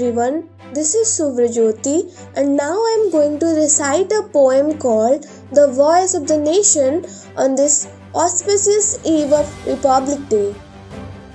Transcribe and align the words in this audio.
everyone, 0.00 0.48
this 0.72 0.94
is 0.94 1.08
Subhrajyoti 1.08 1.96
and 2.34 2.56
now 2.56 2.72
I 2.72 2.96
am 2.98 3.10
going 3.10 3.38
to 3.38 3.46
recite 3.48 4.10
a 4.12 4.22
poem 4.32 4.78
called 4.78 5.26
The 5.52 5.68
Voice 5.72 6.14
of 6.14 6.26
the 6.26 6.38
Nation 6.38 7.04
on 7.36 7.54
this 7.54 7.86
auspicious 8.14 8.98
eve 9.04 9.30
of 9.30 9.66
Republic 9.66 10.26
Day. 10.30 10.54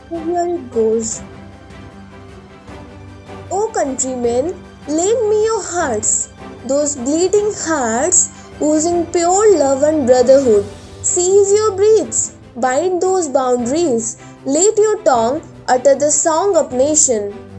Here 0.10 0.48
it 0.56 0.72
goes. 0.72 1.22
O 3.52 3.70
countrymen, 3.72 4.46
lend 4.88 5.30
me 5.30 5.46
your 5.46 5.62
hearts, 5.62 6.34
those 6.66 6.96
bleeding 6.96 7.52
hearts 7.68 8.32
oozing 8.60 9.06
pure 9.12 9.60
love 9.60 9.84
and 9.84 10.08
brotherhood. 10.08 10.66
Seize 11.04 11.52
your 11.54 11.76
breaths, 11.76 12.36
bind 12.56 13.00
those 13.00 13.30
boundaries, 13.30 14.18
let 14.44 14.76
your 14.76 15.04
tongue 15.04 15.44
utter 15.68 15.94
the 15.94 16.10
song 16.10 16.58
of 16.58 16.72
nation. 16.72 17.55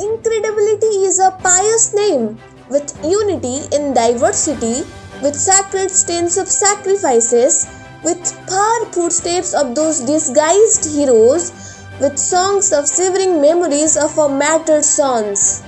Incredibility 0.00 1.04
is 1.04 1.18
a 1.18 1.36
pious 1.42 1.92
name, 1.94 2.38
with 2.70 2.98
unity 3.04 3.60
in 3.76 3.92
diversity, 3.92 4.84
with 5.22 5.36
sacred 5.36 5.90
stains 5.90 6.38
of 6.38 6.48
sacrifices, 6.48 7.66
with 8.02 8.26
far 8.48 8.86
footsteps 8.86 9.52
of 9.52 9.74
those 9.74 10.00
disguised 10.00 10.96
heroes, 10.96 11.52
with 12.00 12.18
songs 12.18 12.72
of 12.72 12.88
shivering 12.88 13.42
memories 13.42 13.98
of 13.98 14.18
our 14.18 14.30
martyred 14.30 14.82
sons. 14.82 15.62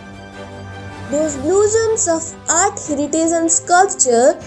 Those 1.10 1.36
blossoms 1.36 2.08
of 2.08 2.50
art, 2.50 2.80
heritage, 2.88 3.30
and 3.30 3.52
sculpture, 3.52 4.40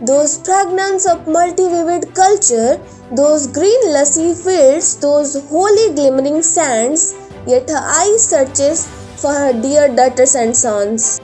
those 0.00 0.38
fragments 0.38 1.06
of 1.06 1.26
multi-vivid 1.26 2.14
culture, 2.14 2.80
those 3.10 3.48
green 3.48 3.92
lusty 3.92 4.32
fields, 4.32 4.96
those 5.00 5.34
holy 5.48 5.92
glimmering 5.92 6.40
sands, 6.40 7.16
yet 7.48 7.68
her 7.68 7.82
eye 7.82 8.16
searches 8.16 8.86
for 9.24 9.32
her 9.32 9.52
dear 9.64 9.84
daughters 9.98 10.34
and 10.34 10.54
sons. 10.54 11.18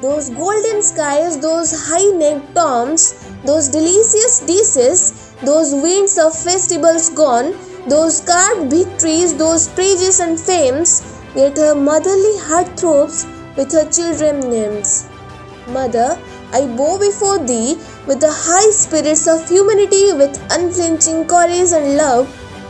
Those 0.00 0.30
golden 0.30 0.82
skies, 0.82 1.38
those 1.38 1.70
high 1.88 2.06
necked 2.20 2.54
toms, 2.54 3.02
those 3.44 3.68
delicious 3.68 4.40
dishes, 4.50 5.34
those 5.42 5.74
winds 5.74 6.16
of 6.16 6.34
festivals 6.34 7.10
gone, 7.10 7.52
those 7.88 8.22
carved 8.22 8.70
victories, 8.70 9.34
those 9.36 9.68
praises 9.68 10.20
and 10.20 10.40
fames, 10.40 10.94
yet 11.34 11.58
her 11.58 11.74
motherly 11.74 12.38
heart 12.46 12.70
throbs 12.80 13.26
with 13.58 13.70
her 13.70 13.84
children's 13.90 14.46
names. 14.46 15.06
Mother, 15.68 16.18
I 16.54 16.62
bow 16.78 16.98
before 16.98 17.38
thee 17.38 17.76
with 18.06 18.20
the 18.20 18.32
high 18.32 18.70
spirits 18.70 19.26
of 19.28 19.46
humanity, 19.46 20.14
with 20.14 20.40
unflinching 20.56 21.26
courage 21.26 21.76
and 21.80 21.98
love, 21.98 22.24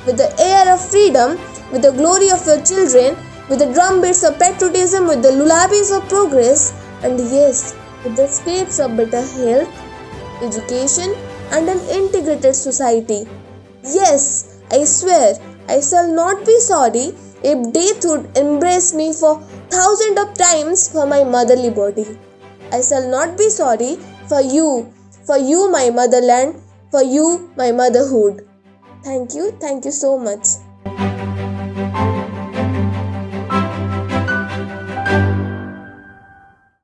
with 0.06 0.16
the 0.16 0.34
air 0.40 0.74
of 0.74 0.84
freedom, 0.90 1.38
with 1.70 1.82
the 1.82 1.92
glory 1.92 2.30
of 2.30 2.44
your 2.46 2.60
children, 2.62 3.16
with 3.48 3.60
the 3.60 3.72
drumbeats 3.72 4.22
of 4.28 4.38
patriotism, 4.38 5.06
with 5.06 5.22
the 5.22 5.32
lullabies 5.32 5.90
of 5.90 6.08
progress, 6.08 6.72
and 7.02 7.18
yes, 7.18 7.74
with 8.02 8.16
the 8.16 8.26
spirits 8.26 8.78
of 8.78 8.96
better 8.96 9.22
health, 9.22 9.70
education, 10.42 11.14
and 11.52 11.68
an 11.68 11.80
integrated 11.88 12.54
society. 12.54 13.26
Yes, 13.84 14.60
I 14.70 14.84
swear, 14.84 15.34
I 15.68 15.80
shall 15.80 16.12
not 16.12 16.44
be 16.44 16.58
sorry 16.60 17.14
if 17.42 17.72
death 17.72 18.04
would 18.04 18.36
embrace 18.36 18.92
me 18.92 19.12
for 19.12 19.40
thousands 19.70 20.18
of 20.18 20.34
times 20.34 20.88
for 20.88 21.06
my 21.06 21.22
motherly 21.22 21.70
body. 21.70 22.18
I 22.72 22.82
shall 22.82 23.08
not 23.08 23.38
be 23.38 23.48
sorry 23.48 23.96
for 24.28 24.40
you, 24.40 24.92
for 25.24 25.38
you, 25.38 25.70
my 25.70 25.90
motherland, 25.90 26.60
for 26.90 27.02
you, 27.02 27.50
my 27.56 27.70
motherhood. 27.70 28.46
Thank 29.04 29.34
you, 29.34 29.52
thank 29.60 29.84
you 29.84 29.92
so 29.92 30.18
much. 30.18 30.65